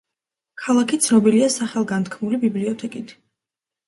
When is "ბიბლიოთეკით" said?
2.45-3.15